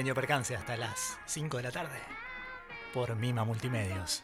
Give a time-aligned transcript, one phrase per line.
[0.00, 1.98] Pequeño percance hasta las 5 de la tarde.
[2.94, 4.22] Por Mima Multimedios.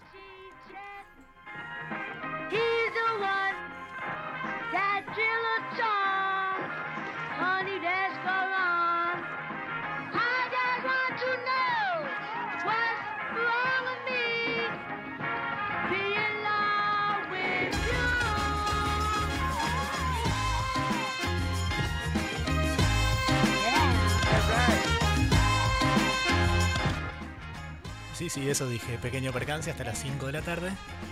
[28.17, 28.97] Sí, sí, eso dije.
[28.97, 30.71] Pequeño percance hasta las 5 de la tarde.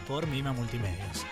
[0.09, 1.27] Por Mima Multimedios.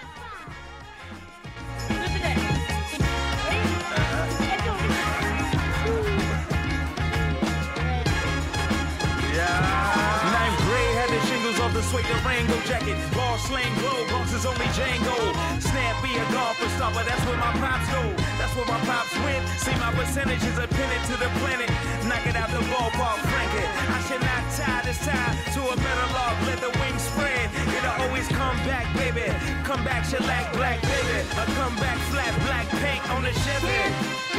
[11.93, 12.97] Suede Durango jacket.
[13.13, 15.17] Ball slang glow, Bronx is only Django.
[15.61, 18.03] Snappy a golfer stopper, that's where my pops go.
[18.41, 19.45] That's where my pops went.
[19.61, 21.69] See my percentages are pinned to the planet.
[22.09, 23.69] Knock it out the ballpark, frank it.
[23.93, 26.35] I should not tie this tie to a better log.
[26.49, 27.53] Let the wings spread.
[27.77, 29.29] It'll always come back, baby.
[29.69, 31.19] Come back, shellac, black, baby.
[31.37, 34.32] A come back, flat, black paint on the Chevy.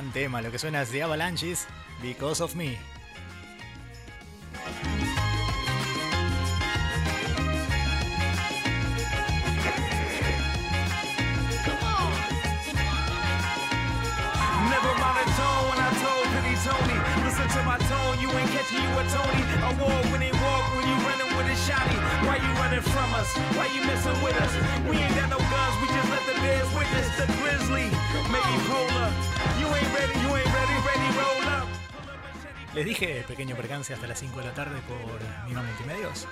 [0.00, 1.68] Gran tema, lo que suena es The Avalanches,
[2.00, 2.78] Because of Me.
[14.70, 16.96] Never mind the tone when I told Penny Tony.
[17.22, 19.44] Listen to my tone, you ain't catching you a Tony.
[19.68, 22.00] Award winning walk when you running with a shotty.
[22.24, 23.28] Why you running from us?
[23.52, 24.52] Why you messing with us?
[24.88, 25.49] We ain't got no
[26.42, 27.86] guns, we just let the bears witness the grizzly.
[28.32, 29.10] Maybe polar.
[29.60, 31.68] You ain't ready, you ain't ready, ready, roll up.
[32.74, 36.26] Les dije pequeño percance hasta las 5 de la tarde por Mima Multimedios.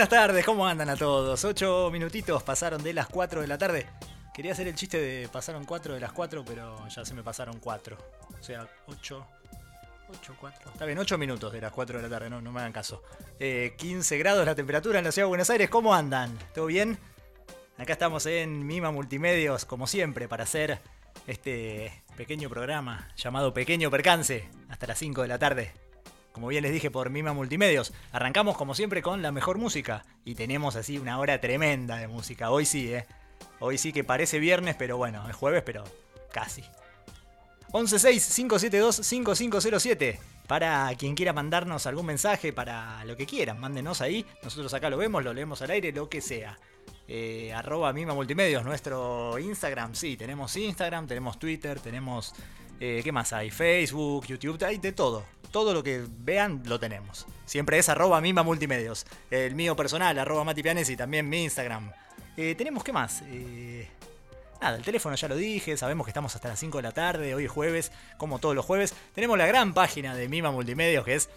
[0.00, 1.44] Buenas tardes, ¿cómo andan a todos?
[1.44, 3.86] Ocho minutitos pasaron de las 4 de la tarde.
[4.32, 7.58] Quería hacer el chiste de pasaron 4 de las 4, pero ya se me pasaron
[7.60, 7.98] 4.
[8.40, 9.26] O sea, 8.
[10.08, 10.70] 8, 4.
[10.72, 13.02] Está bien, 8 minutos de las 4 de la tarde, no, no me hagan caso.
[13.38, 16.34] Eh, 15 grados la temperatura en la ciudad de Buenos Aires, ¿cómo andan?
[16.54, 16.98] ¿Todo bien?
[17.76, 20.80] Acá estamos en Mima Multimedios, como siempre, para hacer
[21.26, 25.89] este pequeño programa llamado Pequeño Percance, hasta las 5 de la tarde.
[26.32, 30.34] Como bien les dije por Mima Multimedios, arrancamos como siempre con la mejor música y
[30.34, 32.50] tenemos así una hora tremenda de música.
[32.50, 33.06] Hoy sí, ¿eh?
[33.58, 35.84] Hoy sí que parece viernes, pero bueno, es jueves, pero
[36.32, 36.62] casi.
[37.72, 40.18] 116-572-5507
[40.50, 44.26] para quien quiera mandarnos algún mensaje, para lo que quieran, mándenos ahí.
[44.42, 46.58] Nosotros acá lo vemos, lo leemos al aire, lo que sea.
[47.06, 52.34] Eh, arroba Mima Multimedios, nuestro Instagram, sí, tenemos Instagram, tenemos Twitter, tenemos...
[52.80, 53.50] eh, ¿Qué más hay?
[53.50, 55.24] Facebook, YouTube, hay de todo.
[55.50, 57.26] Todo lo que vean lo tenemos.
[57.44, 59.06] Siempre es arroba Mima Multimedios.
[59.30, 61.92] El mío personal, arroba Mati Pianesi, también mi Instagram.
[62.36, 63.22] Eh, tenemos, ¿qué más?
[63.26, 63.88] Eh,
[64.60, 67.34] Nada, el teléfono ya lo dije, sabemos que estamos hasta las 5 de la tarde,
[67.34, 68.94] hoy es jueves, como todos los jueves.
[69.14, 71.30] Tenemos la gran página de Mima Multimedios que es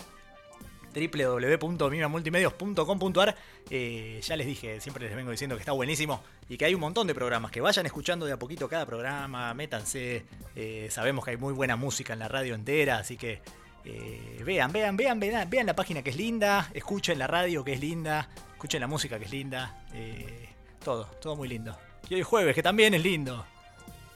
[0.93, 3.35] www.mimamultimedios.com.ar.
[3.69, 6.81] Eh, ya les dije, siempre les vengo diciendo que está buenísimo y que hay un
[6.81, 7.51] montón de programas.
[7.51, 10.25] Que vayan escuchando de a poquito cada programa, métanse.
[10.55, 13.41] Eh, sabemos que hay muy buena música en la radio entera, así que
[13.85, 17.73] eh, vean, vean, vean, vean, vean la página que es linda, escuchen la radio que
[17.73, 19.85] es linda, escuchen la música que es linda.
[19.93, 20.49] eh,
[20.83, 21.77] todo, todo muy lindo.
[22.09, 23.45] Y hoy jueves, que también es lindo.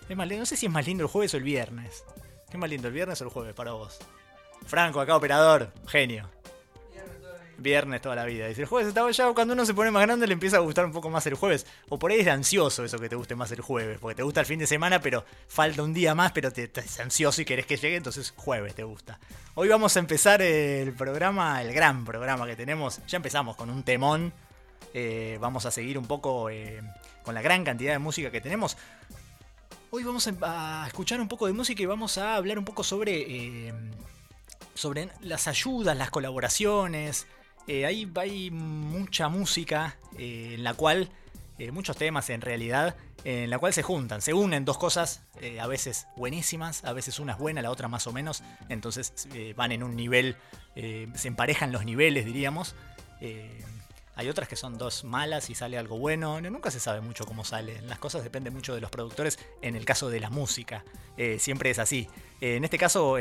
[0.08, 2.04] Es más, no sé si es más lindo el jueves o el viernes.
[2.50, 4.00] ¿Qué más lindo, el viernes o el jueves para vos?
[4.66, 6.30] Franco, acá operador, genio.
[7.58, 8.48] Viernes toda la vida.
[8.48, 10.86] Dice, el jueves estaba ya, cuando uno se pone más grande le empieza a gustar
[10.86, 11.66] un poco más el jueves.
[11.90, 13.98] O por ahí es ansioso eso que te guste más el jueves.
[14.00, 17.00] Porque te gusta el fin de semana, pero falta un día más, pero te, estás
[17.00, 19.20] ansioso y querés que llegue, entonces jueves te gusta.
[19.56, 23.02] Hoy vamos a empezar el programa, el gran programa que tenemos.
[23.08, 24.34] Ya empezamos con un temón.
[24.94, 26.82] Eh, vamos a seguir un poco eh,
[27.24, 28.78] con la gran cantidad de música que tenemos.
[29.90, 32.84] Hoy vamos a a escuchar un poco de música y vamos a hablar un poco
[32.84, 33.74] sobre, eh,
[34.74, 37.26] sobre las ayudas, las colaboraciones.
[37.68, 41.10] Eh, hay, mucha música eh, en la cual,
[41.60, 45.60] eh, muchos temas en realidad, en la cual se juntan, se unen dos cosas, eh,
[45.60, 49.28] a veces buenísimas, a veces una es buena, la otra más o menos, entonces
[49.58, 50.38] van en un nivel,
[50.76, 52.74] se emparejan los niveles, diríamos.
[54.16, 56.42] Hay otras que son dos malas y sale algo bueno.
[56.42, 57.82] No, Nunca se sabe mucho cómo sale.
[57.84, 59.38] Las cosas dependen mucho de los productores.
[59.62, 60.84] En el caso de la música,
[61.38, 62.08] siempre es así.
[62.42, 63.18] En este caso,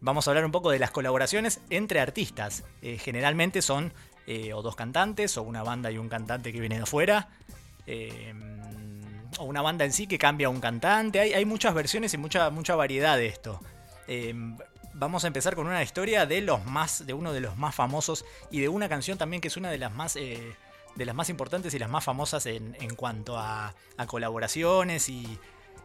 [0.00, 2.64] vamos a hablar un poco de las colaboraciones entre artistas.
[2.82, 3.92] Eh, generalmente son
[4.26, 7.28] eh, o dos cantantes, o una banda y un cantante que viene de afuera.
[7.86, 8.34] eh,
[9.38, 11.20] o una banda en sí que cambia a un cantante.
[11.20, 13.60] Hay, muchas versiones y mucha, mucha variedad de esto.
[14.08, 14.34] Eh,
[14.94, 18.24] vamos a empezar con una historia de los más, de uno de los más famosos
[18.50, 20.56] y de una canción también que es una de las más, eh,
[20.96, 23.74] de las más importantes y las más famosas en, cuanto a
[24.06, 25.38] colaboraciones y,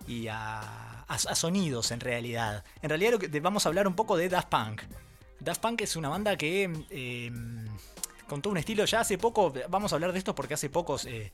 [0.08, 2.64] y a, a- sonidos en realidad.
[2.82, 4.82] En realidad vamos a hablar un poco de Daft Punk.
[5.40, 7.32] Daft Punk es una banda que eh,
[8.28, 11.06] con todo un estilo ya hace poco, vamos a hablar de esto porque hace pocos
[11.06, 11.32] eh,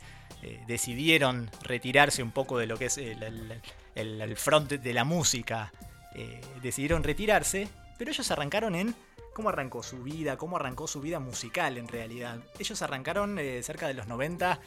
[0.67, 3.61] decidieron retirarse un poco de lo que es el,
[3.95, 5.71] el- front de la música.
[6.15, 8.93] Eh, decidieron retirarse, pero ellos arrancaron en
[9.33, 12.39] cómo arrancó su vida, cómo arrancó su vida musical en realidad.
[12.59, 14.59] Ellos arrancaron eh, cerca de los 90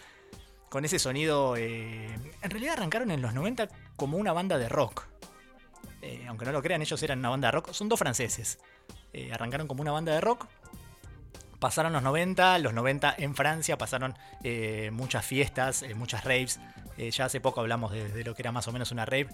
[0.71, 1.57] con ese sonido.
[1.57, 5.07] en realidad arrancaron en los 90 como una banda de rock.
[6.03, 7.73] Eh, aunque no lo crean, ellos eran una banda de rock.
[7.73, 8.59] Son dos franceses.
[9.13, 10.47] Eh, arrancaron como una banda de rock.
[11.59, 16.61] Pasaron los 90, los 90 en Francia pasaron eh, muchas fiestas, muchas raves.
[16.99, 19.29] Ya hace poco hablamos de, lo que era más o menos una rave.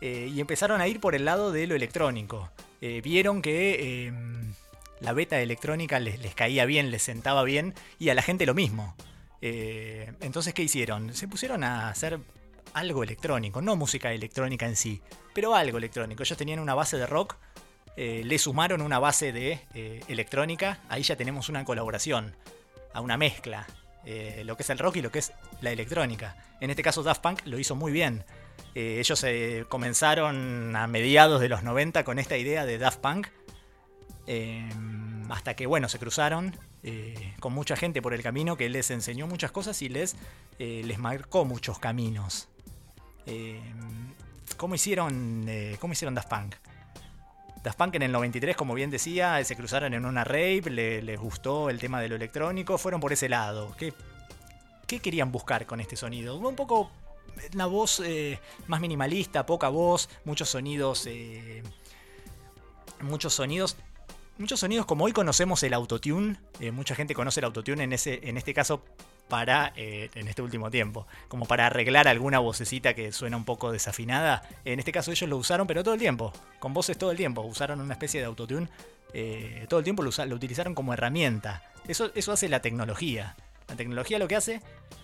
[0.00, 2.50] Y empezaron a ir por el lado de lo electrónico.
[2.80, 4.12] Vieron que eh,
[5.00, 8.54] la beta electrónica les, les caía bien, les sentaba bien y a la gente lo
[8.54, 8.96] mismo.
[9.40, 11.14] Entonces, ¿qué hicieron?
[11.14, 12.18] Se pusieron a hacer
[12.76, 15.00] algo electrónico, no música electrónica en sí,
[15.32, 16.22] pero algo electrónico.
[16.22, 17.36] Ellos tenían una base de rock,
[17.96, 22.36] eh, le sumaron una base de eh, electrónica, ahí ya tenemos una colaboración,
[22.92, 23.66] a una mezcla,
[24.04, 26.36] eh, lo que es el rock y lo que es la electrónica.
[26.60, 28.24] En este caso Daft Punk lo hizo muy bien.
[28.74, 29.24] Ellos
[29.68, 33.28] comenzaron a mediados de los 90 con esta idea de Daft Punk.
[34.26, 34.68] eh,
[35.30, 36.56] hasta que, bueno, se cruzaron
[37.40, 40.14] con mucha gente por el camino que les enseñó muchas cosas y les,
[40.58, 42.48] les marcó muchos caminos.
[43.26, 43.60] Eh,
[44.56, 46.54] ¿cómo, hicieron, eh, ¿Cómo hicieron Daft Punk?
[47.62, 51.18] Daft Punk en el 93, como bien decía, se cruzaron en una rave, le- les
[51.18, 53.74] gustó el tema de lo electrónico, fueron por ese lado.
[53.76, 53.92] ¿Qué,
[54.86, 56.36] qué querían buscar con este sonido?
[56.36, 56.90] Un poco
[57.52, 61.06] la voz eh, más minimalista, poca voz, muchos sonidos.
[61.06, 61.62] eh,
[63.00, 63.76] muchos sonidos.
[64.38, 66.36] Muchos sonidos como hoy conocemos el autotune.
[66.60, 68.84] eh, mucha gente conoce el autotune en, ese, en este caso
[69.28, 73.72] para, eh, en este último tiempo, como para arreglar alguna vocecita que suena un poco
[73.72, 74.48] desafinada.
[74.64, 77.42] En este caso ellos lo usaron, pero todo el tiempo, con voces todo el tiempo.
[77.42, 78.68] Usaron una especie de autotune,
[79.12, 81.62] eh, todo el tiempo lo, usa- lo utilizaron como herramienta.
[81.88, 83.36] Eso, eso hace la tecnología.
[83.68, 84.60] La tecnología lo que hace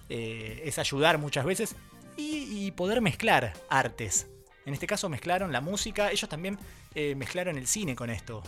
[0.09, 1.75] eh, es ayudar muchas veces
[2.17, 4.29] y, poder mezclar artes.
[4.67, 6.59] En este caso mezclaron la música, ellos también
[6.95, 8.43] mezclaron el cine con esto.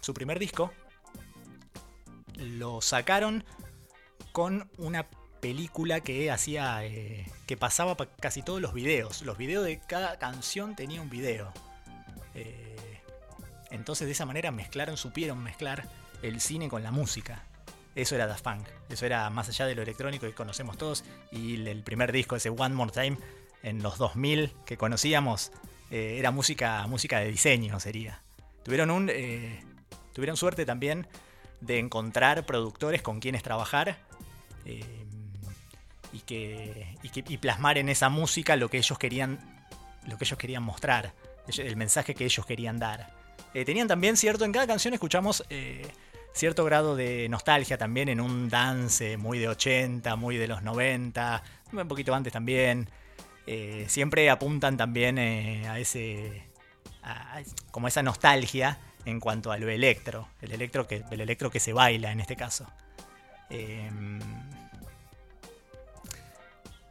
[0.00, 0.72] Su primer disco
[2.36, 3.44] lo sacaron
[4.38, 5.04] con una
[5.40, 9.22] película que hacía eh, que pasaba pa- casi todos los videos.
[9.22, 11.52] Los videos de cada canción tenía un video.
[12.36, 13.00] Eh,
[13.72, 15.88] entonces de esa manera mezclaron, supieron mezclar
[16.22, 17.46] el cine con la música.
[17.96, 18.68] Eso era Daft Punk.
[18.88, 21.02] Eso era más allá de lo electrónico que conocemos todos.
[21.32, 23.18] Y el- primer disco, ese One More Time,
[23.64, 25.50] en los 2000 que conocíamos,
[25.90, 28.22] eh, era música, música de diseño, sería.
[28.62, 29.10] Tuvieron, un,
[30.12, 31.08] tuvieron suerte también
[31.60, 34.06] de encontrar productores con quienes trabajar
[34.68, 34.84] eh,
[36.12, 39.38] y, que, y, plasmar en esa música lo que ellos querían,
[40.06, 41.12] lo que ellos querían mostrar,
[41.56, 43.18] el mensaje que ellos querían dar.
[43.54, 45.86] Eh, tenían también, cierto, en cada canción escuchamos eh,
[46.32, 51.42] cierto grado de nostalgia también en un dance muy de 80, muy de los 90,
[51.72, 52.88] un poquito antes también.
[53.46, 56.42] Eh, siempre apuntan también a ese.
[57.70, 60.28] como esa nostalgia en cuanto a lo electro.
[60.42, 62.66] El electro que, el electro que se baila en este caso.
[63.50, 64.20] Em,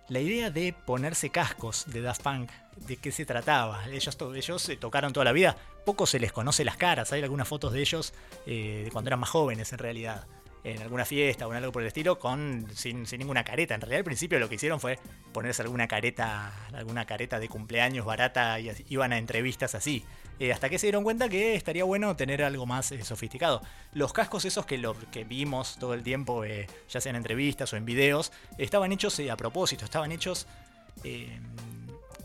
[0.10, 2.50] la idea de ponerse cascos de Daft Punk,
[2.88, 3.86] ¿de qué se trataba?
[3.90, 7.48] Ellos, ellos eh, tocaron toda la vida, poco se les conoce las caras, hay algunas
[7.48, 8.14] fotos de ellos
[8.46, 10.26] eh, de cuando eran más jóvenes en realidad,
[10.74, 13.76] en alguna fiesta o algo por el estilo, con, sin, ninguna careta.
[13.76, 15.00] En realidad al principio lo que hicieron fue
[15.32, 20.04] ponerse alguna careta, alguna careta de cumpleaños barata y iban a entrevistas así.
[20.40, 23.62] Eh, hasta que se dieron cuenta que estaría bueno tener algo más eh, sofisticado.
[23.94, 24.82] Los cascos esos que,
[25.12, 29.20] que vimos todo el tiempo, eh, ya sea en entrevistas o en videos, estaban hechos
[29.20, 30.48] a propósito, estaban hechos...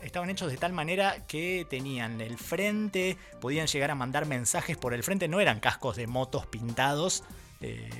[0.01, 4.93] estaban hechos de tal manera que tenían el frente, podían llegar a mandar mensajes por
[4.93, 7.23] el frente, no eran cascos de motos pintados,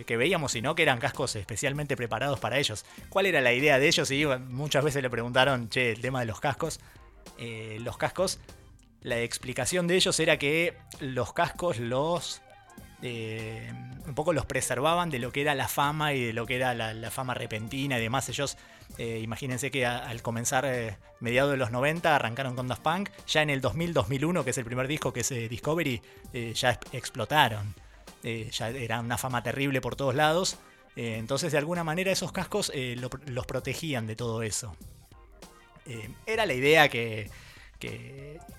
[0.06, 2.86] que veíamos, sino que eran cascos especialmente preparados para ellos.
[3.10, 4.12] ¿Cuál era la idea de ellos?
[4.12, 6.80] Y muchas veces le preguntaron, che, el tema de los cascos.
[7.80, 8.40] los cascos
[9.04, 12.42] la explicación de ellos era que los cascos los
[13.02, 13.70] eh,
[14.08, 16.74] un poco los preservaban de lo que era la fama y de lo que era
[16.74, 18.30] la, fama repentina y demás.
[18.30, 18.58] Ellos,
[18.98, 23.42] eh, imagínense que al comenzar eh, mediados de los 90 arrancaron con Daft Punk, ya
[23.42, 26.02] en el 2000-2001, que es el primer disco que es Discovery,
[26.54, 27.76] ya explotaron.
[28.24, 30.58] Ya era una fama terrible por todos lados.
[30.96, 34.76] entonces, de alguna manera, esos cascos los protegían de todo eso.
[36.26, 37.30] era la idea que,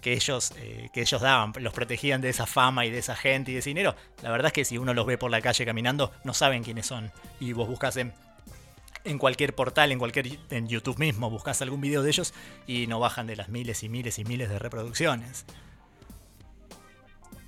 [0.01, 3.51] que, ellos, eh, que ellos daban, los protegían de esa fama y de esa gente
[3.51, 3.95] y de ese dinero.
[4.23, 6.87] La verdad es que si uno los ve por la calle caminando, no saben quiénes
[6.87, 7.11] son.
[7.41, 8.13] Y vos buscas en,
[9.05, 12.35] en cualquier portal, en cualquier en YouTube mismo, buscas algún video de ellos
[12.67, 15.47] y no bajan de las miles y miles y miles de reproducciones.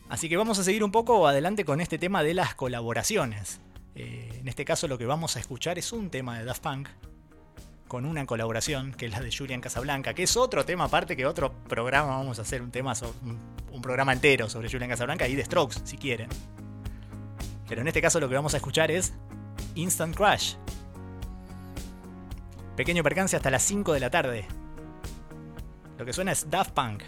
[0.08, 3.60] Así que vamos a seguir un poco adelante con este tema de las colaboraciones.
[3.94, 6.88] Eh, en este caso lo que vamos a escuchar es un tema de Daft Punk
[7.88, 11.26] con una colaboración, que es la de Julian Casablanca, que es otro tema aparte que
[11.26, 15.44] otro programa, vamos a hacer un tema, un, programa entero sobre Julian Casablanca y de
[15.44, 16.28] Strokes, si quieren.
[17.68, 19.12] Pero en este caso lo que vamos a escuchar es
[19.74, 20.54] Instant Crash.
[22.74, 24.46] Pequeño percance hasta las 5 de la tarde.
[25.98, 27.02] Lo que suena es Daft Punk.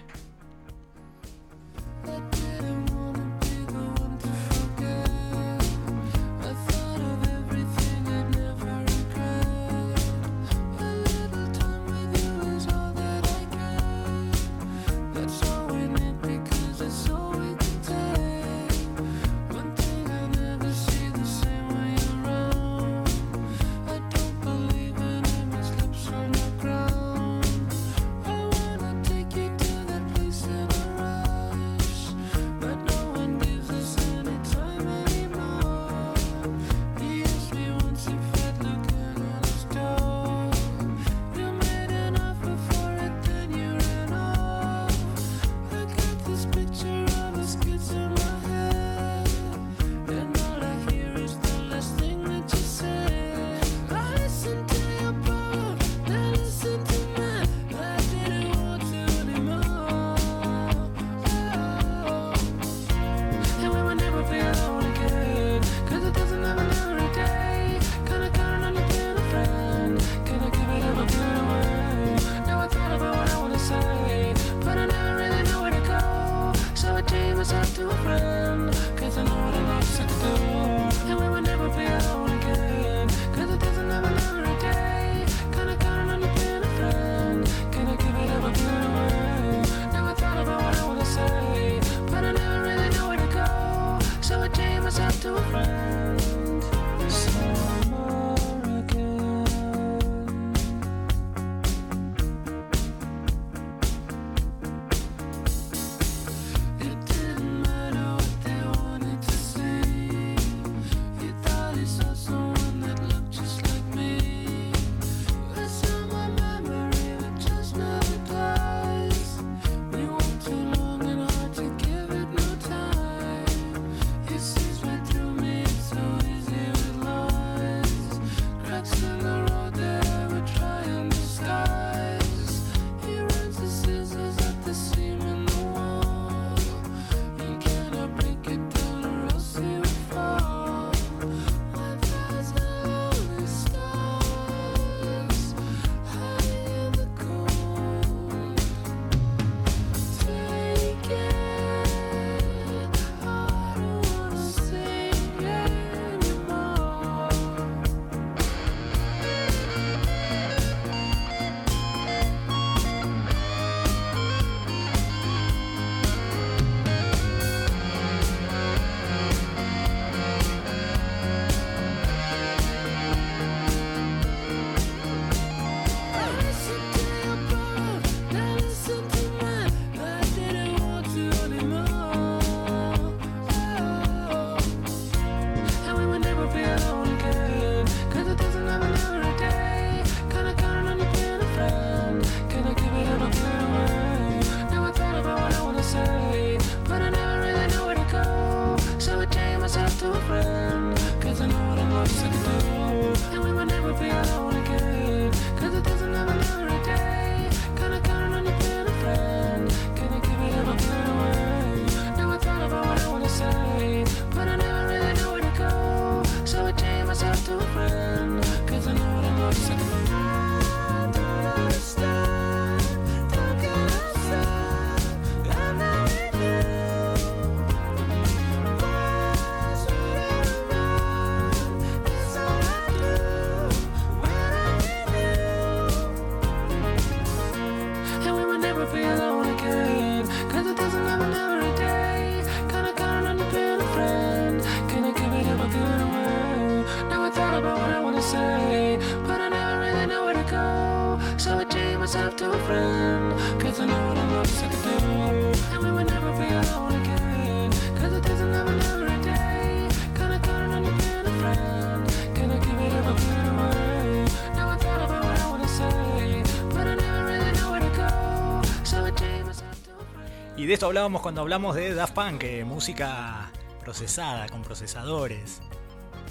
[270.59, 275.63] Y de esto hablábamos cuando hablamos de Daft Punk, eh, música procesada, con procesadores,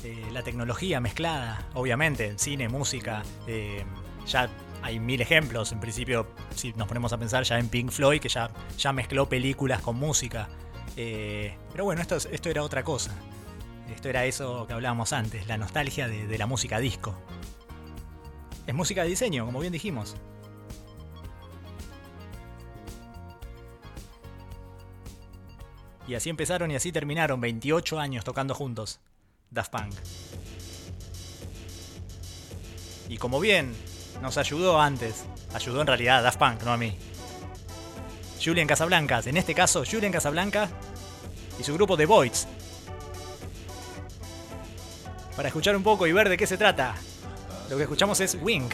[0.04, 3.84] eh, la tecnología mezclada, obviamente, cine, música, eh,
[4.28, 4.50] ya
[4.84, 8.30] hay mil ejemplos, en principio, si nos ponemos a pensar ya en Pink Floyd, que
[8.30, 10.50] ya, ya mezcló películas con música.
[10.96, 13.12] Pero bueno, esto, es- esto era otra cosa.
[13.94, 17.16] Esto era eso que hablábamos antes, la nostalgia de, de la música disco.
[18.68, 20.18] Es música de diseño, como bien dijimos.
[26.08, 29.00] Y así empezaron y así terminaron, 28 años tocando juntos.
[29.52, 29.94] Daft Punk.
[33.10, 33.74] Y como bien
[34.22, 36.98] nos ayudó antes, ayudó en realidad a Daft Punk, no a mí.
[38.44, 40.70] Julian Casablancas, en este caso Julian Casablanca
[41.60, 42.48] y su grupo The Voids.
[45.36, 46.96] Para escuchar un poco y ver de qué se trata.
[47.70, 48.74] Lo que escuchamos es Wink.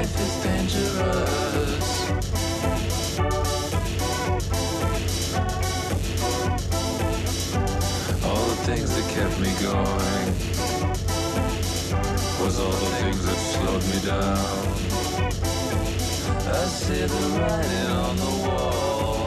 [0.00, 1.86] Is dangerous.
[8.24, 10.26] All the things that kept me going
[12.42, 14.72] was all the things that slowed me down.
[16.48, 19.21] I see the writing on the wall.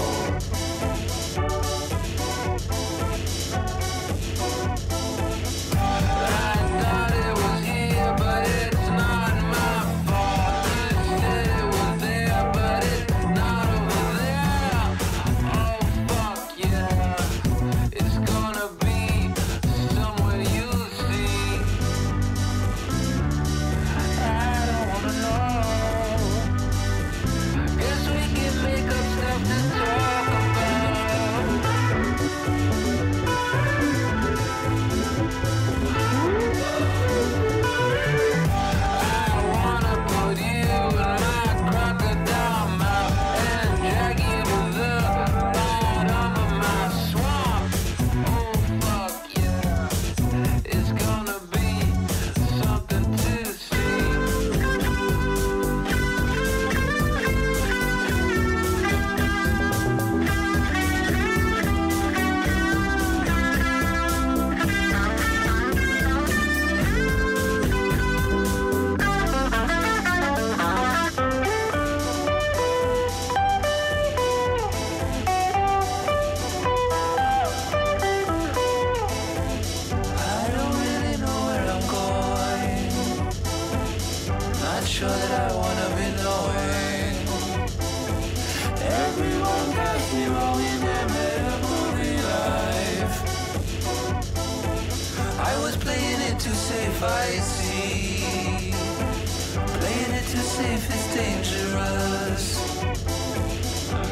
[100.56, 102.46] Playing it too safe is dangerous.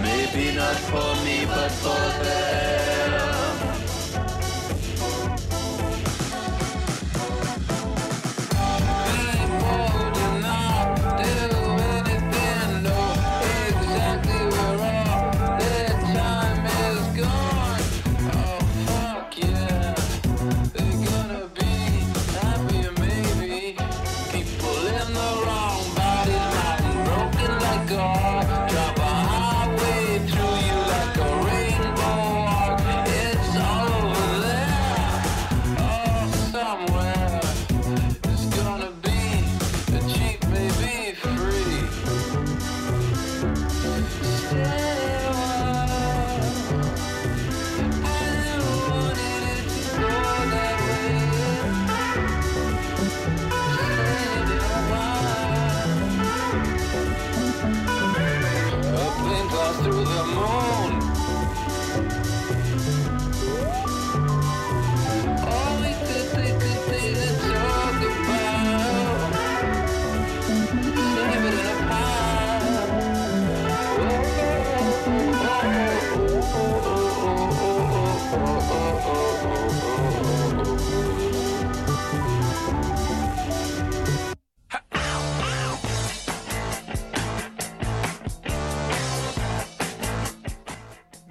[0.02, 2.93] Maybe not for me, but for them.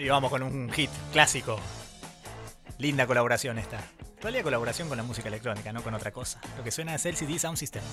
[0.02, 1.60] Y vamos con un hit clásico.
[2.78, 3.78] Linda colaboración esta.
[4.16, 6.40] En realidad colaboración con la música electrónica, no con otra cosa.
[6.56, 7.84] Lo que suena es LCD Sound System.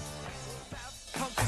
[1.13, 1.39] Punk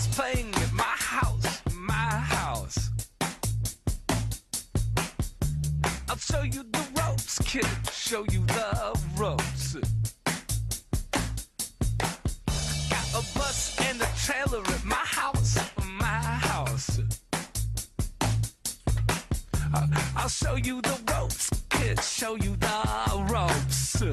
[20.21, 24.03] I'll show you the ropes, kid, show you the ropes.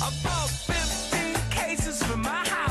[0.00, 2.61] I bought 15 cases for my house,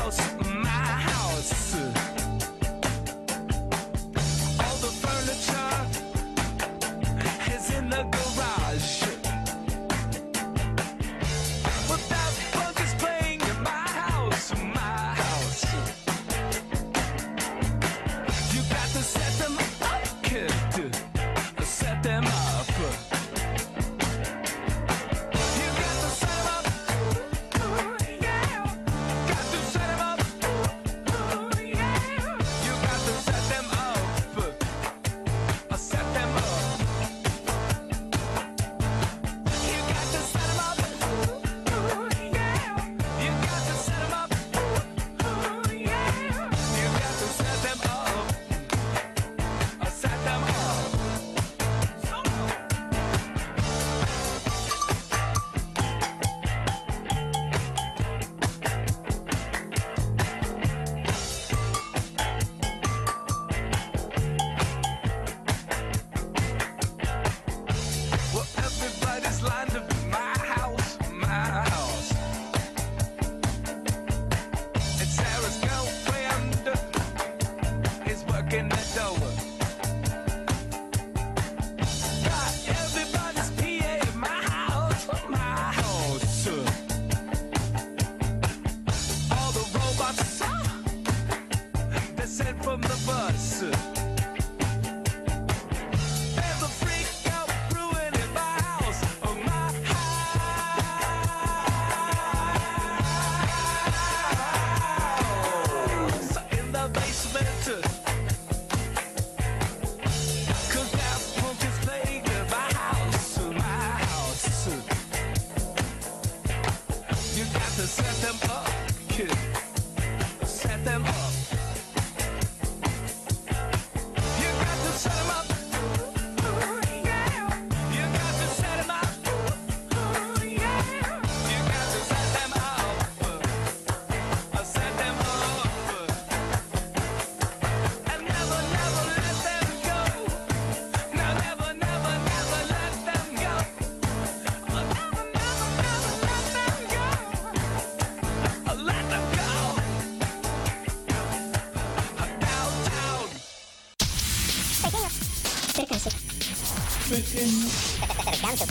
[156.02, 157.98] Percance.
[158.24, 158.66] Percance.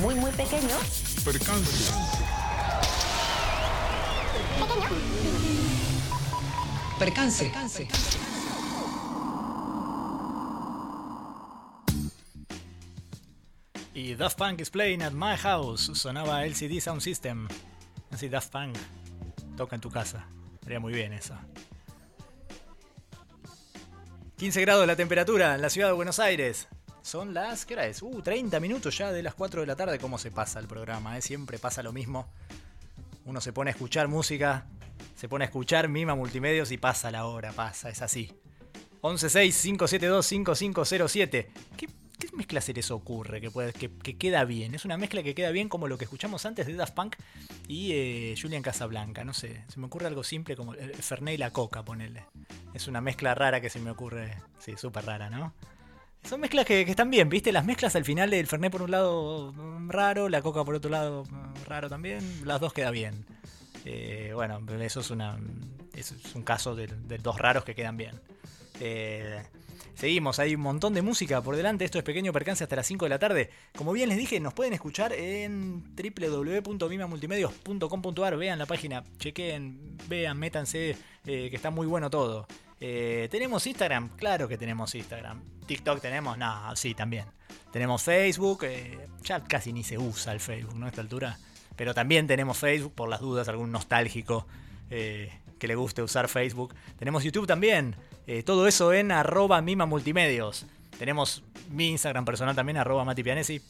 [0.00, 0.76] Muy, muy pequeño.
[1.24, 1.92] Percance.
[13.94, 15.90] Y Daft Punk is playing at my house.
[15.94, 17.48] Sonaba LCD Sound System.
[18.12, 18.76] Así Daft Punk
[19.56, 20.24] toca en tu casa.
[20.54, 21.34] Estaría muy bien eso.
[24.42, 26.66] 15 grados la temperatura en la ciudad de Buenos Aires.
[27.00, 28.02] Son las, ¿qué hora es?
[28.02, 30.00] Uh, 30 minutos ya de las 4 de la tarde.
[30.00, 31.16] ¿Cómo se pasa el programa?
[31.16, 31.22] eh?
[31.22, 32.26] Siempre pasa lo mismo.
[33.24, 34.66] Uno se pone a escuchar música,
[35.14, 38.32] se pone a escuchar Mima Multimedios y pasa la hora, pasa, es así.
[39.00, 41.46] 116-572-5507.
[41.76, 41.88] ¿Qué,
[42.22, 44.76] ¿Qué mezcla se les ocurre que, que, que queda bien?
[44.76, 47.16] Es una mezcla que queda bien como lo que escuchamos antes de Daft Punk
[47.66, 49.24] y eh, Julian Casablanca.
[49.24, 52.26] No sé, se me ocurre algo simple como el Fernet y la Coca, ponele.
[52.74, 54.36] Es una mezcla rara que se me ocurre.
[54.60, 55.52] Sí, súper rara, ¿no?
[56.22, 57.50] Son mezclas que, que están bien, ¿viste?
[57.50, 60.92] Las mezclas al final del Fernet por un lado mm, raro, la Coca por otro
[60.92, 62.46] lado mm, raro también.
[62.46, 63.26] Las dos queda bien.
[63.84, 65.40] Eh, bueno, eso es, una,
[65.92, 68.20] eso es un caso de, de dos raros que quedan bien.
[68.78, 69.42] Eh,
[69.94, 71.84] seguimos, hay un montón de música por delante.
[71.84, 73.50] Esto es Pequeño Percance hasta las 5 de la tarde.
[73.76, 78.36] Como bien les dije, nos pueden escuchar en www.mimamultimedios.com.ar.
[78.36, 82.46] Vean la página, chequen, vean, métanse, eh, que está muy bueno todo.
[82.80, 84.16] Eh, ¿Tenemos Instagram?
[84.16, 85.42] Claro que tenemos Instagram.
[85.66, 86.38] ¿TikTok tenemos?
[86.38, 87.26] No, sí, también.
[87.70, 90.86] Tenemos Facebook, eh, ya casi ni se usa el Facebook, ¿no?
[90.86, 91.38] A esta altura.
[91.76, 94.46] Pero también tenemos Facebook, por las dudas, algún nostálgico
[95.62, 96.74] que le guste usar Facebook.
[96.98, 97.96] Tenemos YouTube también.
[98.26, 100.66] Eh, todo eso en arroba Mima Multimedios.
[100.98, 103.60] Tenemos mi Instagram personal también, arroba Mati Pianesi.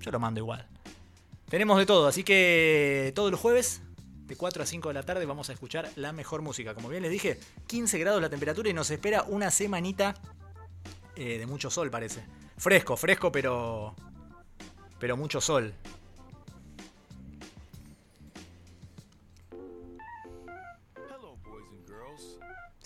[0.00, 0.66] Yo lo mando igual.
[1.48, 3.82] Tenemos de todo, así que todos los jueves,
[4.26, 6.74] de 4 a 5 de la tarde, vamos a escuchar la mejor música.
[6.74, 10.14] Como bien les dije, 15 grados la temperatura y nos espera una semanita
[11.16, 12.22] eh, de mucho sol, parece.
[12.58, 13.94] Fresco, fresco, pero.
[14.98, 15.72] Pero mucho sol.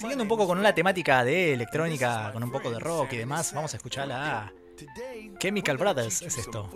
[0.02, 3.52] Siguiendo un poco con una temática de electrónica, con un poco de rock y demás,
[3.54, 4.52] vamos a escuchar a
[5.38, 6.68] Chemical Brothers, es esto.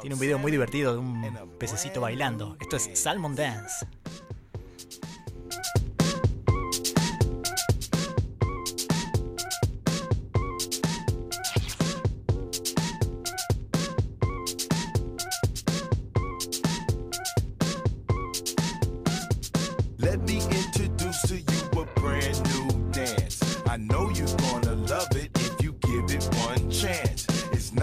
[0.00, 2.56] Tiene un video muy divertido de un pececito bailando.
[2.60, 3.86] Esto es Salmon Dance.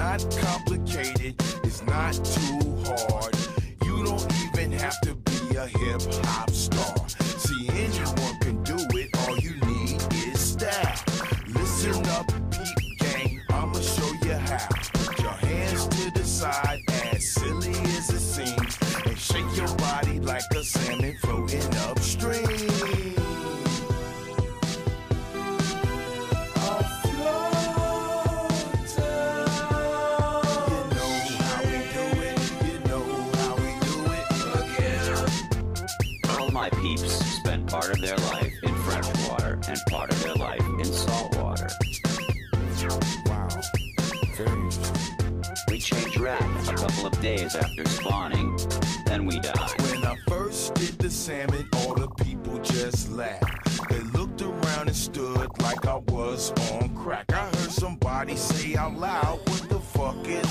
[0.10, 3.36] Not complicated, it's not too hard.
[3.86, 7.29] You don't even have to be a hip hop star.
[39.70, 41.70] And part of their life in salt water.
[43.26, 43.48] Wow.
[44.36, 44.96] Very interesting.
[45.68, 48.58] We change wrap a couple of days after spawning,
[49.06, 49.76] then we die.
[49.92, 53.90] When I first did the salmon, all the people just laughed.
[53.90, 57.32] They looked around and stood like I was on crack.
[57.32, 60.49] I heard somebody say out loud, What the fuck is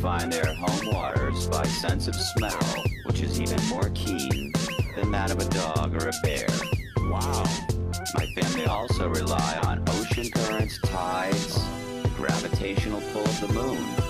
[0.00, 4.52] find their home waters by sense of smell, which is even more keen
[4.94, 6.46] than that of a dog or a bear.
[7.10, 7.44] Wow.
[8.14, 11.54] My family also rely on ocean currents, tides,
[12.02, 14.07] the gravitational pull of the moon.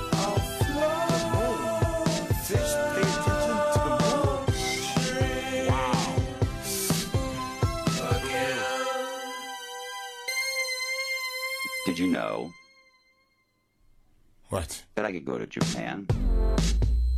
[14.51, 14.83] What?
[14.95, 16.07] that I could go to Japan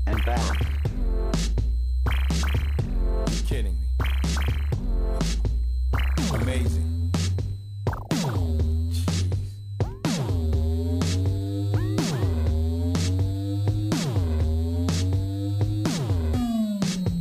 [0.06, 0.60] and back?
[3.30, 3.80] You kidding me?
[6.34, 7.12] Amazing.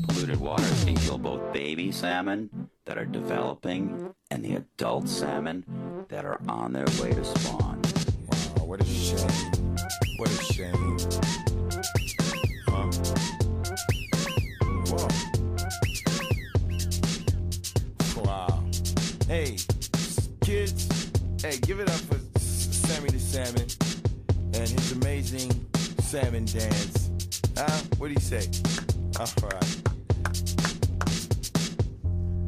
[0.08, 5.64] Polluted waters can kill both baby salmon that are developing and the adult salmon
[6.10, 7.80] that are on their way to spawn.
[8.58, 9.69] Wow, what a shame.
[10.20, 10.98] What a shame.
[18.18, 18.64] Wow.
[19.28, 19.56] Hey,
[20.42, 20.90] kids,
[21.42, 23.66] hey, give it up for Sammy the Salmon
[24.56, 25.52] and his amazing
[26.02, 27.12] salmon dance.
[27.58, 27.82] Huh?
[27.98, 28.50] What do you say?
[29.18, 29.82] All right.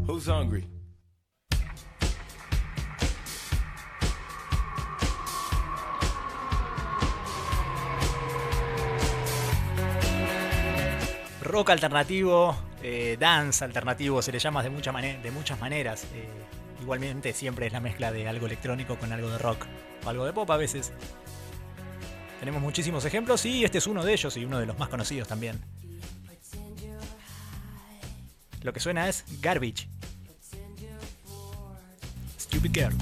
[0.07, 0.67] Who's hungry?
[11.51, 16.05] Rock alternativo, eh, dance alternativo, se le llama de, mucha de muchas maneras.
[16.13, 16.29] Eh,
[16.81, 19.65] igualmente siempre es la mezcla de algo electrónico con algo de rock
[20.05, 20.93] o algo de pop a veces.
[22.39, 25.27] Tenemos muchísimos ejemplos y este es uno de ellos y uno de los más conocidos
[25.27, 25.59] también.
[28.61, 29.89] Lo que suena es Garbage.
[32.39, 32.95] Stupid Girl.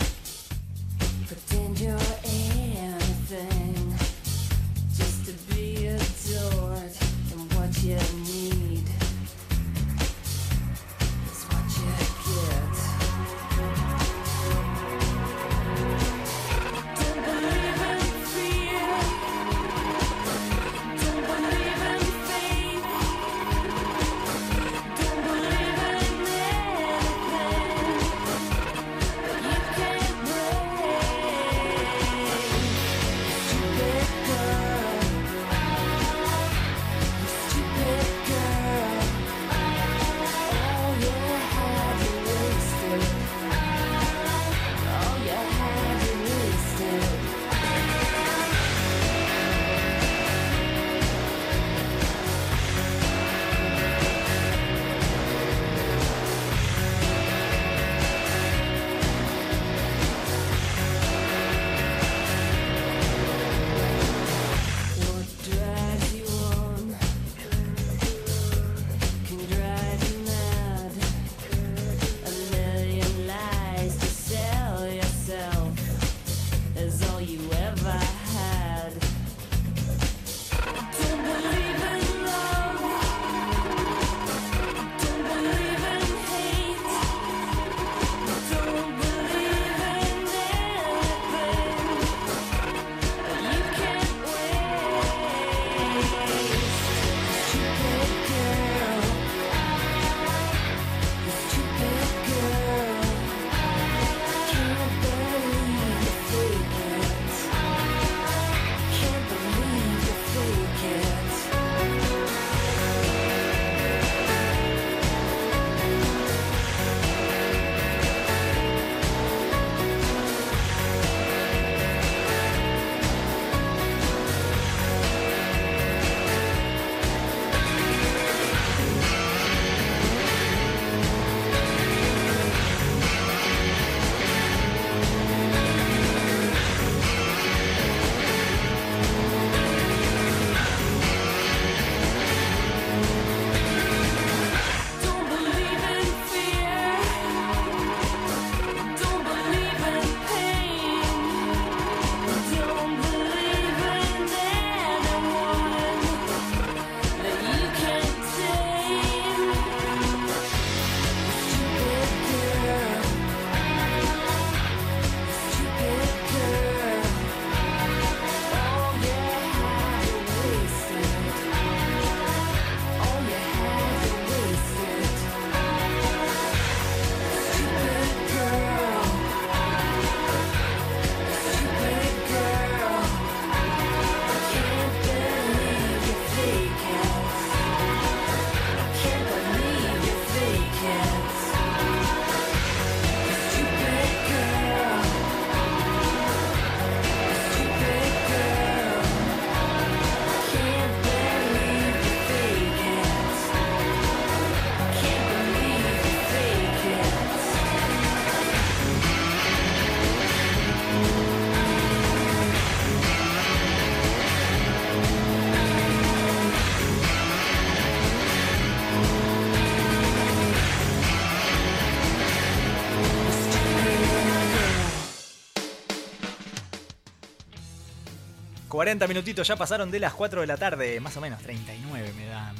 [228.79, 232.27] 40 minutitos ya pasaron de las 4 de la tarde, más o menos 39 me
[232.27, 232.53] da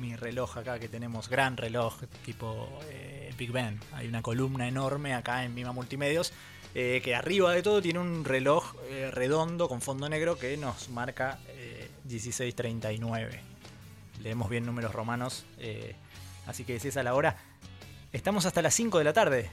[0.00, 1.94] mi, reloj acá que tenemos, gran reloj
[2.24, 3.78] tipo eh, Big Ben.
[3.92, 6.32] Hay una columna enorme acá en Mima Multimedios
[6.74, 10.88] eh, que arriba de todo tiene un reloj eh, redondo con fondo negro que nos
[10.88, 13.40] marca eh, 1639.
[14.24, 15.46] Leemos bien números romanos,
[16.48, 17.36] así que es a la hora.
[18.12, 19.50] Estamos hasta las 5 de la tarde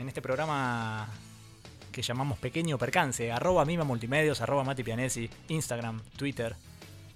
[0.00, 1.08] en este programa
[1.94, 3.30] que llamamos Pequeño Percance.
[3.30, 6.54] Arroba Mima Multimedios, arroba Mati Pianesi, Instagram, Twitter,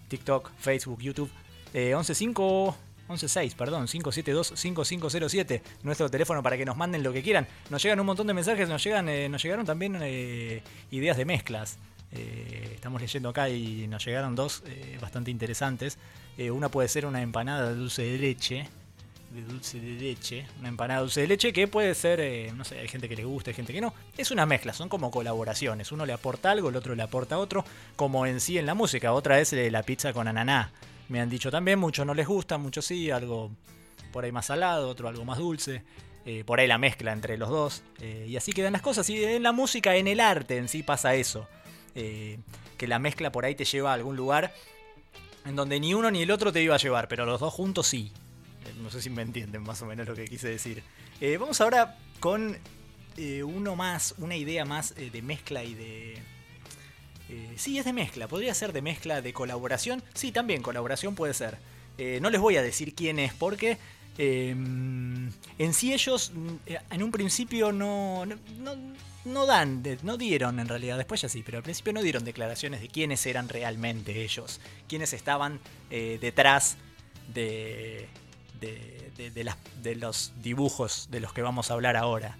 [0.08, 1.30] TikTok, Facebook, YouTube.
[1.74, 7.46] Eh, 115 116, perdón, 572-5507, nuestro teléfono para que nos manden lo que quieran.
[7.70, 11.24] Nos llegan un montón de mensajes, nos llegan, eh, nos llegaron también eh, ideas de
[11.24, 11.78] mezclas.
[12.12, 14.62] Eh, estamos leyendo acá y nos llegaron dos
[15.00, 15.98] bastante interesantes.
[16.38, 18.68] Una puede ser una empanada de dulce de leche,
[19.30, 22.64] de dulce de leche, una empanada de dulce de leche que puede ser, eh, no
[22.64, 23.92] sé, hay gente que le gusta, hay gente que no.
[24.16, 25.92] Es una mezcla, son como colaboraciones.
[25.92, 27.64] Uno le aporta algo, el otro le aporta otro,
[27.96, 29.12] como en sí en la música.
[29.12, 30.72] Otra es eh, la pizza con ananá.
[31.08, 33.50] Me han dicho también, muchos no les gusta, muchos sí, algo
[34.12, 35.82] por ahí más salado, otro algo más dulce.
[36.24, 37.82] eh, por ahí la mezcla entre los dos.
[38.00, 39.08] y así quedan las cosas.
[39.10, 41.46] Y en la música, en el arte en sí pasa eso.
[41.94, 44.54] que la mezcla por ahí te lleva a algún lugar
[45.44, 47.86] en donde ni uno ni el otro te iba a llevar, pero los dos juntos
[47.86, 48.12] sí.
[48.66, 50.82] Eh, No sé si me entienden más o menos lo que quise decir.
[51.20, 52.56] Eh, vamos ahora con
[53.16, 56.18] eh, uno más, una idea más de mezcla y de...
[57.56, 58.28] sí, es de mezcla.
[58.28, 60.02] Podría ser de mezcla, de colaboración.
[60.14, 61.58] Sí, también colaboración puede ser.
[62.20, 63.76] No les voy a decir quién es porque
[64.18, 66.54] eh, en sí ellos mm,
[66.90, 68.36] en un principio no, no,
[69.24, 72.80] no- dan, no dieron en realidad, después ya sí, pero al principio no dieron declaraciones
[72.80, 75.58] de quiénes eran realmente ellos, quiénes estaban
[75.90, 76.76] detrás
[77.34, 78.08] de,
[78.60, 82.36] de, los dibujos de los que vamos a hablar ahora.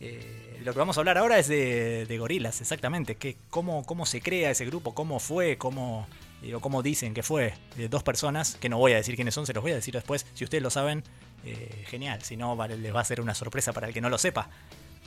[0.00, 3.16] Eh, lo que vamos a hablar ahora es de, gorilas, exactamente.
[3.16, 4.94] Que, cómo, ¿Cómo se crea ese grupo?
[4.94, 5.58] ¿Cómo fue?
[5.58, 6.06] ¿Cómo,
[6.42, 7.54] eh, cómo dicen que fue?
[7.76, 9.94] De dos personas, que no voy a decir quiénes son, se los voy a decir
[9.94, 10.26] después.
[10.34, 11.04] Si ustedes lo saben,
[11.44, 12.22] eh, genial.
[12.22, 14.48] Si no, vale, les va a ser una sorpresa para el que no lo sepa.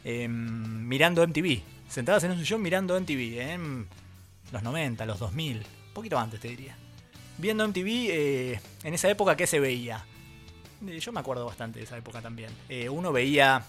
[0.04, 1.62] Eh, mirando MTV.
[1.90, 3.42] Sentadas en un sillón mirando MTV.
[3.42, 3.88] En
[4.52, 5.58] los 90, los 2000.
[5.58, 6.78] Un poquito antes, te diría.
[7.38, 10.06] Viendo MTV, eh, en esa época, ¿qué se veía?
[10.86, 12.52] Eh, Yo me acuerdo bastante de esa época también.
[12.70, 13.64] Eh, uno veía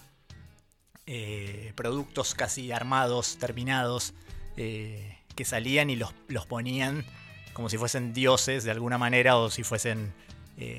[1.05, 4.13] eh, productos casi armados, terminados,
[4.55, 7.05] que salían y los, los ponían
[7.53, 10.13] como si fuesen dioses de alguna manera o si fuesen,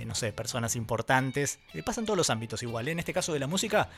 [0.05, 1.59] no sé, personas importantes.
[1.83, 2.89] Pasa en todos los ámbitos igual.
[2.89, 3.89] En este caso de la música,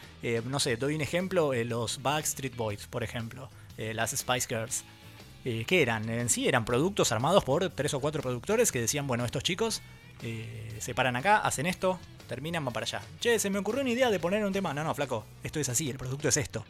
[0.44, 4.84] no sé, doy un ejemplo, los Backstreet Boys, por ejemplo, las Spice Girls.
[5.42, 6.08] ¿Qué eran?
[6.08, 9.82] En sí eran productos armados por tres o cuatro productores que decían, bueno, estos chicos
[10.78, 11.98] se paran acá, hacen esto,
[12.32, 13.02] terminan, para allá.
[13.20, 14.72] Che, se me ocurrió una idea de poner un tema.
[14.72, 16.64] No, no, flaco, esto es así, el producto es esto.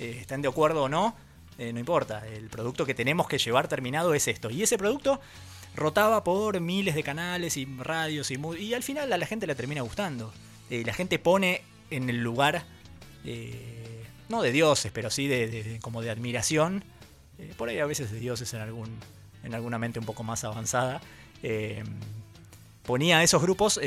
[0.00, 1.14] Eh, ¿Están de acuerdo o no?
[1.56, 4.50] Eh, no importa, el producto que tenemos que llevar terminado es esto.
[4.50, 5.20] Y ese producto
[5.76, 9.54] rotaba por miles de canales y radios y, y al final a la gente le
[9.54, 10.32] termina gustando.
[10.70, 12.64] Eh, la gente pone en el lugar,
[13.24, 16.82] eh, no de dioses, pero sí de, como de admiración.
[17.56, 18.88] por ahí a veces de dioses en, algún,
[19.44, 21.00] en alguna mente un poco más avanzada.
[22.84, 23.78] ponía a esos grupos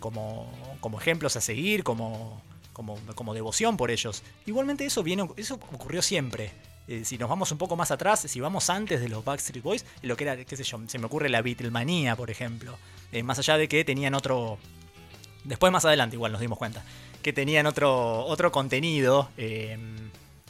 [0.00, 2.42] como, como ejemplos a seguir, como,
[2.72, 4.22] como, como devoción por ellos.
[4.46, 6.52] Igualmente eso, viene, eso ocurrió siempre.
[6.88, 9.84] Eh, si nos vamos un poco más atrás, si vamos antes de los Backstreet Boys,
[10.02, 12.78] lo que era, qué sé yo, se me ocurre la Beatlemanía, por ejemplo.
[13.12, 14.58] Eh, más allá de que tenían otro...
[15.44, 16.84] Después más adelante igual nos dimos cuenta.
[17.22, 19.30] Que tenían otro, otro contenido.
[19.36, 19.78] eh,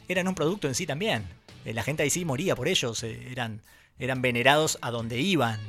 [0.07, 1.27] eran un producto en sí también.
[1.65, 3.03] Eh, la gente ahí sí moría por ellos.
[3.03, 3.61] eran,
[3.99, 5.59] eran venerados a donde iban.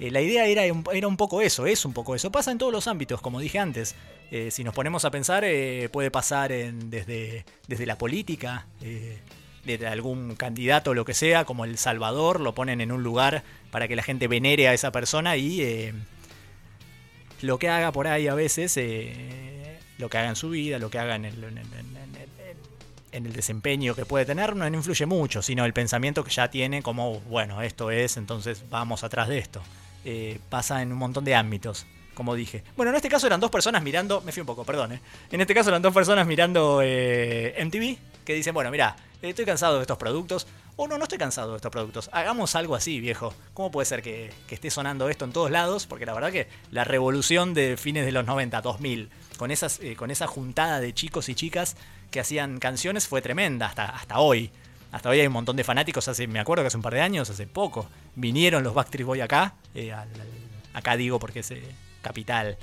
[0.00, 2.32] Eh, la idea era era un poco eso, es un poco eso.
[2.32, 3.94] Pasa en todos los ámbitos, como dije antes.
[4.30, 8.66] Eh, si nos ponemos a pensar, eh, puede pasar en- desde, desde la política,
[9.64, 13.44] desde algún candidato o lo que sea, como El Salvador, lo ponen en un lugar
[13.70, 15.92] para que la gente venere a esa persona y
[17.42, 18.74] lo que haga por ahí a veces,
[19.98, 21.44] lo que haga en su vida, lo que haga en el,
[23.12, 26.82] en el desempeño que puede tener, no influye mucho, sino el pensamiento que ya tiene
[26.82, 29.62] como, bueno, esto es, entonces vamos atrás de esto.
[30.04, 32.64] Eh, pasa en un montón de ámbitos, como dije.
[32.76, 35.00] Bueno, en este caso eran dos personas mirando, me fui un poco, perdón, eh.
[35.30, 39.76] En este caso eran dos personas mirando eh, MTV que dicen, bueno, mira, estoy cansado
[39.76, 40.46] de estos productos.
[40.74, 42.08] O no, no estoy cansado de estos productos.
[42.12, 43.34] Hagamos algo así, viejo.
[43.52, 45.86] ¿Cómo puede ser que, esté sonando esto en todos lados?
[45.86, 50.10] Porque la verdad que la revolución de fines de los 90, 2000, con, esas, con
[50.10, 51.76] esa juntada de chicos y chicas
[52.10, 54.50] que hacían canciones fue tremenda hasta, hasta hoy.
[54.92, 56.06] Hasta hoy hay un montón de fanáticos.
[56.06, 59.20] Hace, me acuerdo que hace un par de años, hace poco, vinieron los Backstreet Boy
[59.20, 59.54] acá.
[59.74, 59.92] eh,
[60.74, 61.62] acá digo porque es eh,
[62.02, 62.56] capital,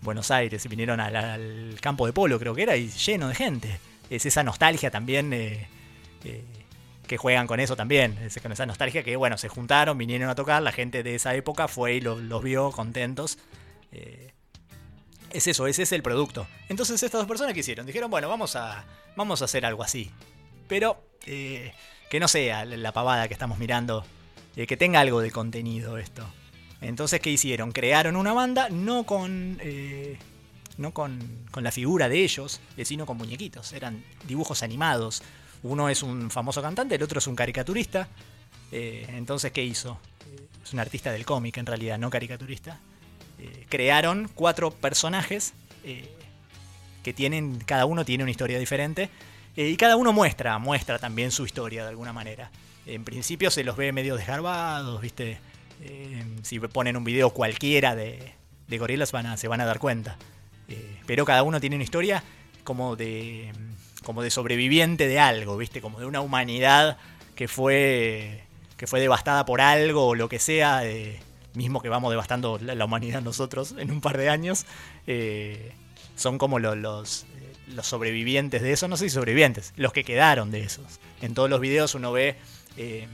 [0.00, 0.66] Buenos Aires.
[0.68, 3.78] Vinieron al, campo de polo, creo que era, y lleno de gente.
[4.10, 5.32] Es esa nostalgia también.
[5.32, 5.66] eh,
[7.06, 10.34] que juegan con eso también, ese- con esa nostalgia que, bueno, se juntaron, vinieron a
[10.34, 13.38] tocar, la gente de esa época fue y lo- los vio contentos.
[15.30, 16.46] Es eso, ese es el producto.
[16.68, 18.84] Entonces estas dos personas que hicieron, dijeron, bueno, vamos a,
[19.16, 20.10] vamos a hacer algo así.
[20.68, 21.72] Pero eh,
[22.10, 24.04] que no sea la pavada que estamos mirando,
[24.56, 26.26] eh, que tenga algo de contenido esto.
[26.80, 27.72] Entonces, ¿qué hicieron?
[27.72, 29.58] Crearon una banda, no con...
[29.62, 30.18] eh,
[30.78, 33.72] no con, con la figura de ellos, eh, sino con muñequitos.
[33.72, 35.22] Eran dibujos animados.
[35.62, 38.08] Uno es un famoso cantante, el otro es un caricaturista.
[38.72, 39.98] Entonces, ¿qué hizo?
[40.64, 42.80] Es un artista del cómic en realidad, no caricaturista.
[43.68, 45.52] Crearon cuatro personajes
[47.02, 49.10] que tienen, cada uno tiene una historia diferente.
[49.56, 52.50] Eh, y cada uno muestra, muestra también su historia de alguna manera.
[52.86, 55.38] En principio se los ve medio desgarbados, ¿viste?
[55.82, 58.32] Eh, si ponen un video cualquiera de,
[58.68, 60.16] de gorilas van a, se van a dar cuenta.
[60.68, 62.22] Eh, pero cada uno tiene una historia
[62.64, 63.52] como de,
[64.04, 65.80] como de sobreviviente de algo, ¿viste?
[65.80, 66.96] Como de una humanidad
[67.34, 68.44] que fue,
[68.76, 70.82] que fue devastada por algo o lo que sea,
[71.54, 74.66] mismo que vamos devastando la, humanidad nosotros en un par de años.
[76.16, 77.26] son como lo- los,
[77.72, 81.00] los sobrevivientes de eso, no sé si sobrevivientes, los que quedaron de esos.
[81.20, 82.36] En todos los videos uno ve
[82.76, 83.08] eh,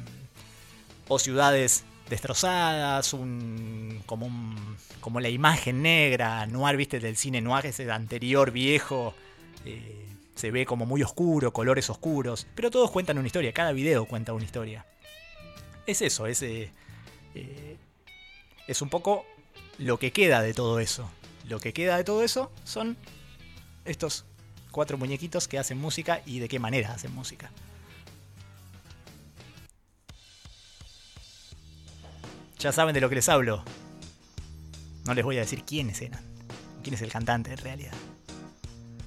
[1.08, 7.66] o ciudades destrozadas, un, como, un, como la imagen negra, noir, viste, del cine noir,
[7.66, 9.14] ese anterior viejo,
[9.64, 14.06] eh, se ve como muy oscuro, colores oscuros, pero todos cuentan una historia, cada video
[14.06, 14.86] cuenta una historia.
[15.86, 16.70] Es eso, es, eh,
[18.66, 19.24] es un poco
[19.78, 21.10] lo que queda de todo eso.
[21.48, 22.96] Lo que queda de todo eso son
[23.84, 24.26] estos
[24.70, 27.50] cuatro muñequitos que hacen música y de qué manera hacen música.
[32.58, 33.62] Ya saben de lo que les hablo.
[35.04, 36.22] No les voy a decir quiénes eran.
[36.82, 37.94] Quién es el cantante en realidad.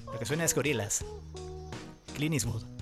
[0.06, 1.04] Lo que suena es Gorillaz.
[2.14, 2.81] Clint Eastwood.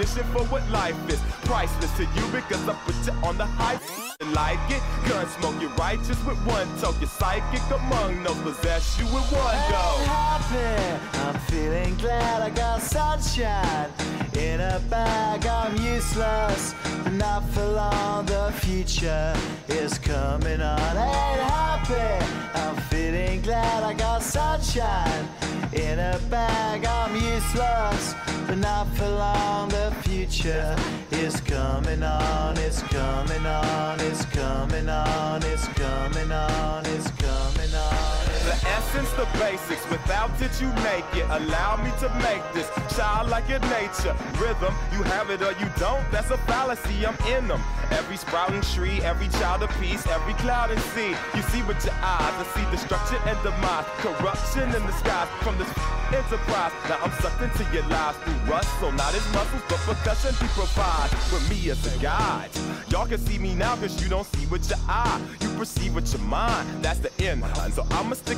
[0.09, 1.19] for what life is.
[1.45, 3.79] Priceless to you because I put you on the high.
[4.33, 6.95] Like it, gun smoke, you're righteous with one toke.
[6.99, 11.19] You're psychic among no possess you with one I'm happy.
[11.19, 13.89] I'm feeling glad I got sunshine
[14.37, 15.45] in a bag.
[15.45, 16.73] I'm useless,
[17.03, 18.25] but not for long.
[18.25, 19.35] The future
[19.67, 20.97] is coming on.
[20.97, 22.25] Ain't happy.
[22.55, 25.27] I'm feeling glad I got sunshine
[25.73, 26.85] in a bag.
[26.85, 28.13] I'm useless,
[28.47, 29.69] but not for long.
[29.69, 30.75] The future
[31.11, 32.57] is coming on.
[32.57, 33.99] It's coming on.
[34.01, 35.41] It's coming on.
[35.43, 36.85] It's coming on.
[36.85, 37.51] It's coming.
[37.55, 37.60] The
[38.65, 39.83] essence, the basics.
[39.89, 41.25] Without it, you make it.
[41.29, 44.15] Allow me to make this child like your nature.
[44.39, 46.03] Rhythm, you have it or you don't.
[46.11, 47.05] That's a fallacy.
[47.05, 47.61] I'm in them.
[47.91, 51.15] Every sprouting tree, every child of peace, every cloud and sea.
[51.35, 53.85] You see with your eyes I see destruction and demise.
[53.99, 55.69] Corruption in the skies from this
[56.13, 56.71] enterprise.
[56.87, 58.69] Now I'm sucked into your lies through rust.
[58.79, 62.49] So not as muscles, but percussion he provides with me as a guide.
[62.89, 65.21] Y'all can see me now cause you don't see with your eye.
[65.41, 66.67] You perceive with your mind.
[66.83, 67.43] That's the end.
[67.73, 68.37] So I'ma stick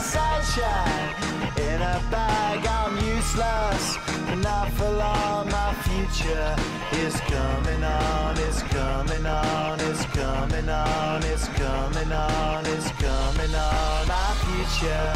[0.00, 1.14] sunshine
[1.58, 2.66] in a bag.
[2.66, 3.98] I'm useless,
[4.42, 5.48] not for long.
[5.50, 6.56] My future future
[6.92, 14.08] is coming on, it's coming on, it's coming on, it's coming on, it's coming on.
[14.08, 15.12] My future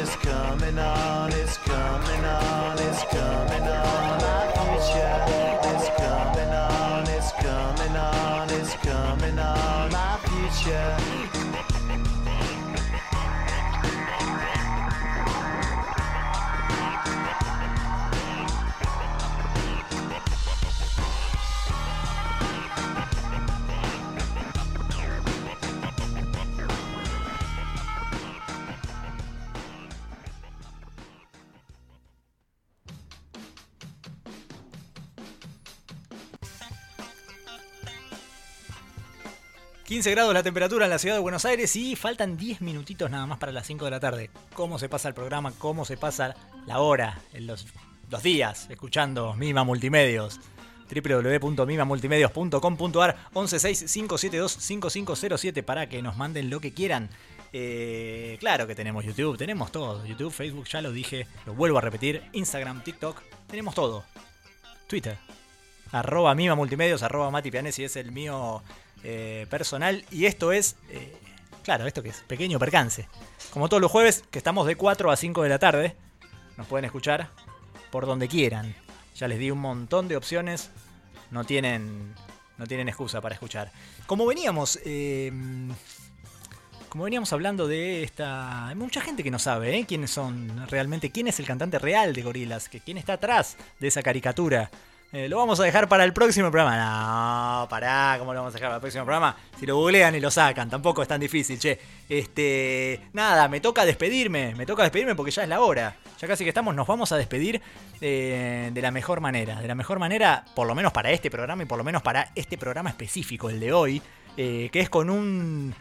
[0.00, 4.20] is coming on, it's coming on, it's coming on.
[4.20, 5.16] My future
[5.74, 9.92] is coming on, it's coming on, it's coming on.
[9.92, 11.21] My future.
[39.92, 43.26] 15 grados la temperatura en la ciudad de Buenos Aires y faltan 10 minutitos nada
[43.26, 44.30] más para las 5 de la tarde.
[44.54, 45.52] ¿Cómo se pasa el programa?
[45.58, 46.34] ¿Cómo se pasa
[46.66, 47.20] la hora?
[47.34, 47.66] En los,
[48.08, 50.40] los días, escuchando Mima Multimedios
[50.90, 57.10] www.mimamultimedios.com.ar 1165725507 para que nos manden lo que quieran.
[57.52, 60.06] Eh, claro que tenemos YouTube, tenemos todo.
[60.06, 62.22] YouTube, Facebook, ya lo dije, lo vuelvo a repetir.
[62.32, 64.04] Instagram, TikTok, tenemos todo.
[64.86, 65.18] Twitter,
[65.90, 68.62] arroba Mima Multimedios, arroba Mati Pianesi es el mío
[69.04, 70.04] eh, personal.
[70.10, 71.12] Y esto es, eh,
[71.62, 73.08] claro, esto que es pequeño percance.
[73.52, 75.96] Como todos los jueves, que estamos de 4 a 5 de la tarde,
[76.56, 77.30] nos pueden escuchar
[77.90, 78.74] por donde quieran.
[79.16, 80.70] Ya les di un montón de opciones,
[81.30, 82.14] no tienen,
[82.58, 83.70] no tienen excusa para escuchar.
[84.06, 85.30] Como veníamos, eh,
[86.92, 89.86] como veníamos hablando de esta, hay mucha gente que no sabe ¿eh?
[89.86, 93.88] quiénes son realmente, quién es el cantante real de Gorilas, que quién está atrás de
[93.88, 94.70] esa caricatura.
[95.14, 97.62] Eh, lo vamos a dejar para el próximo programa.
[97.62, 99.36] No, pará, ¿cómo lo vamos a dejar para el próximo programa?
[99.60, 101.78] Si lo googlean y lo sacan, tampoco es tan difícil, che.
[102.08, 105.96] Este, nada, me toca despedirme, me toca despedirme porque ya es la hora.
[106.18, 107.60] Ya casi que estamos, nos vamos a despedir
[108.00, 109.60] eh, de la mejor manera.
[109.60, 112.30] De la mejor manera, por lo menos para este programa y por lo menos para
[112.34, 114.00] este programa específico, el de hoy,
[114.38, 115.74] eh, que es con un,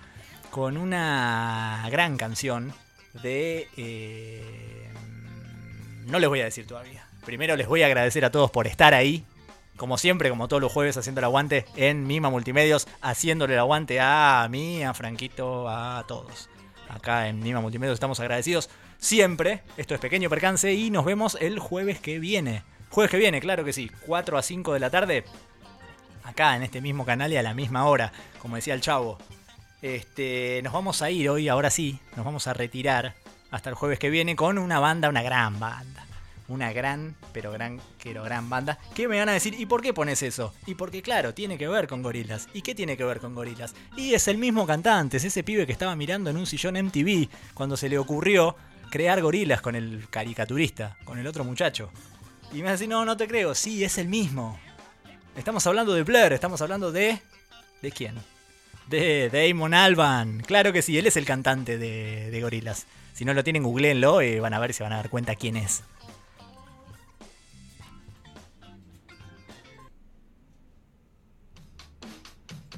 [0.49, 2.73] con una gran canción
[3.23, 4.70] de...
[6.06, 7.08] no les voy a decir todavía.
[7.26, 9.26] Primero les voy a agradecer a todos por estar ahí.
[9.78, 13.99] Como siempre, como todos los jueves, haciendo el aguante en Mima Multimedios, haciéndole el aguante
[13.99, 16.49] a mí, a Franquito, a todos.
[16.89, 19.64] Acá en Mima Multimedios estamos agradecidos siempre.
[19.78, 22.64] Esto es Pequeño Percance y nos vemos el jueves que viene.
[22.89, 25.24] Jueves que viene, claro que sí, 4 a 5 de la tarde.
[26.24, 29.18] Acá en este mismo canal y a la misma hora, como decía el chavo.
[29.82, 33.16] Este, nos vamos a ir hoy, ahora sí, nos vamos a retirar
[33.52, 36.06] hasta el jueves que viene con una banda, una gran banda
[36.52, 38.78] una gran, pero gran, pero gran banda.
[38.93, 40.54] Que me van a decir, ¿y por qué pones eso?
[40.66, 42.49] Y porque, claro, tiene que ver con gorilas.
[42.54, 43.74] ¿Y qué tiene que ver con gorilas?
[43.95, 47.30] Y es el mismo cantante, es ese pibe que estaba mirando en un sillón MTV
[47.54, 48.56] cuando se le ocurrió
[48.89, 51.89] crear gorilas con el caricaturista, con el otro muchacho.
[52.52, 54.60] Y me va a decir, no, no te creo, sí, es el mismo.
[55.38, 57.20] Estamos hablando de Blur, estamos hablando de.
[57.82, 58.16] ¿De quién?
[58.88, 60.41] De Damon Alban.
[60.41, 62.86] Claro que sí, él es el cantante de, de Gorilas.
[63.22, 65.55] Si no lo tienen, googleenlo y van a ver se van a dar cuenta quién
[65.55, 65.84] es.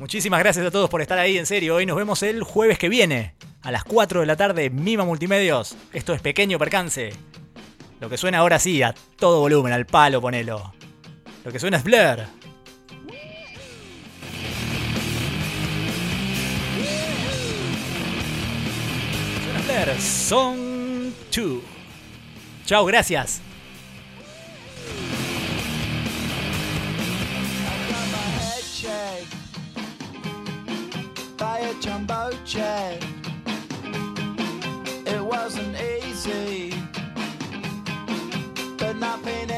[0.01, 1.75] Muchísimas gracias a todos por estar ahí, en serio.
[1.75, 5.77] Hoy nos vemos el jueves que viene, a las 4 de la tarde, Mima Multimedios.
[5.93, 7.13] Esto es Pequeño Percance.
[8.01, 10.73] Lo que suena ahora sí, a todo volumen, al palo, ponelo.
[11.45, 12.42] Lo que suena es Blur.
[19.73, 21.61] Killer Song 2.
[22.65, 23.41] Chao, gracias.
[35.07, 36.73] It wasn't easy,
[38.77, 39.52] but nothing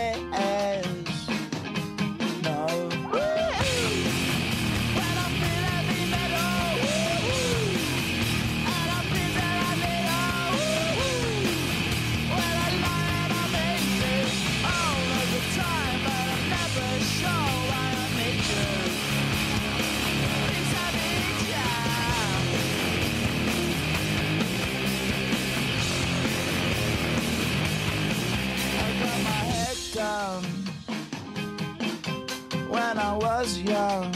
[33.45, 34.11] was young.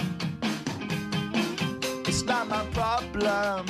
[2.07, 3.67] It's not my problem.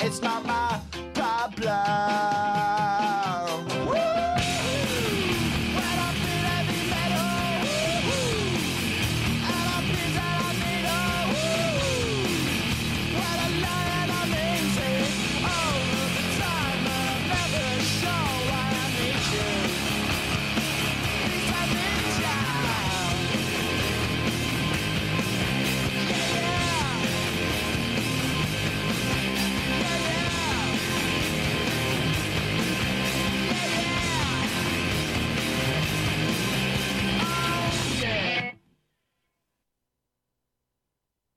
[0.00, 0.80] It's not my
[1.14, 2.73] problem.